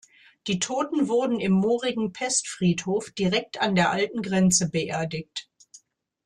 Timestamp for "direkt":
3.11-3.61